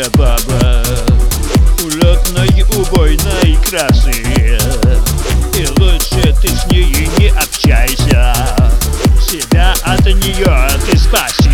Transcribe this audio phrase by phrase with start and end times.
[0.00, 0.82] моя баба
[1.82, 4.12] Улетной, убойной красы
[5.56, 8.34] И лучше ты с ней не общайся.
[9.20, 11.50] Себя от нее ты спаси.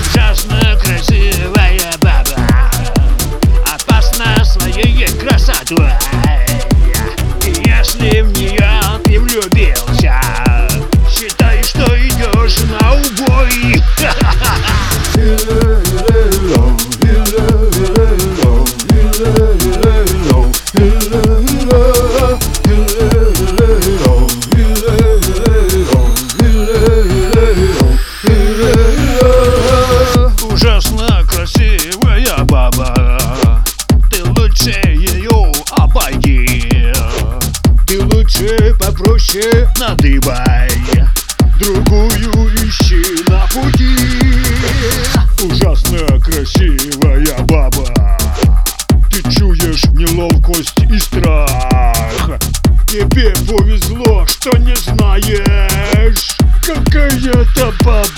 [0.00, 2.70] Ужасно красивая баба
[3.74, 5.92] Опасна своей красотой.
[7.44, 9.97] Если в нее ты влюбился
[38.00, 39.68] Лучше попроще.
[39.78, 40.70] Надыбай
[41.58, 42.08] Другую
[42.64, 43.96] ищи на пути.
[45.42, 48.18] Ужасно красивая баба.
[49.10, 52.38] Ты чуешь неловкость и страх.
[52.86, 58.17] Тебе повезло, что не знаешь Какая-то баба